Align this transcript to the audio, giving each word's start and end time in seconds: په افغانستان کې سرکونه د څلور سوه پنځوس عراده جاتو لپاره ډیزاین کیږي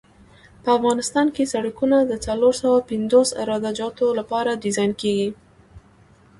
په 0.63 0.69
افغانستان 0.77 1.27
کې 1.35 1.49
سرکونه 1.53 1.97
د 2.05 2.13
څلور 2.25 2.53
سوه 2.61 2.79
پنځوس 2.89 3.29
عراده 3.41 3.71
جاتو 3.79 4.07
لپاره 4.19 4.59
ډیزاین 4.63 4.91
کیږي 5.01 5.29